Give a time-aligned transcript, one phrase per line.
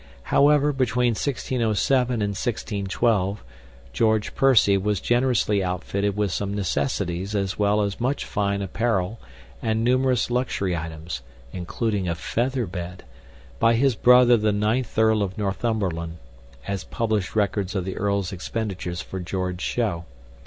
[0.33, 3.43] However, between 1607 and 1612,
[3.93, 9.19] George Percy was generously outfitted with some necessities as well as much fine apparel
[9.61, 11.21] and numerous luxury items
[11.53, 13.03] (including a feather bed)
[13.59, 16.17] by his brother the Ninth Earl of Northumberland,
[16.67, 20.05] as published records of the Earl's expenditures for George show.